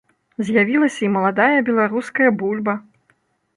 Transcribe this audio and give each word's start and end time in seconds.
З'явілася 0.45 1.01
і 1.09 1.09
маладая 1.17 1.59
беларуская 1.69 2.29
бульба! 2.43 2.79